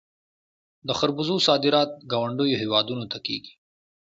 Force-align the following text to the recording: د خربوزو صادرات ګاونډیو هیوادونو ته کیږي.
د 0.87 0.89
خربوزو 0.99 1.35
صادرات 1.47 1.91
ګاونډیو 2.11 2.59
هیوادونو 2.61 3.05
ته 3.11 3.17
کیږي. 3.25 3.53